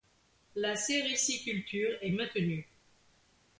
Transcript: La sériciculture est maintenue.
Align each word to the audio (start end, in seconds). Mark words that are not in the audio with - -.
La 0.55 0.75
sériciculture 0.75 1.91
est 2.01 2.09
maintenue. 2.09 2.67